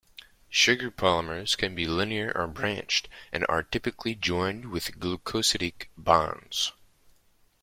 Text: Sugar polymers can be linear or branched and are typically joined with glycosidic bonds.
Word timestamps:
Sugar 0.49 0.89
polymers 0.89 1.55
can 1.55 1.75
be 1.75 1.85
linear 1.85 2.31
or 2.33 2.47
branched 2.47 3.07
and 3.31 3.45
are 3.47 3.61
typically 3.61 4.15
joined 4.15 4.71
with 4.71 4.99
glycosidic 4.99 5.89
bonds. 5.95 6.71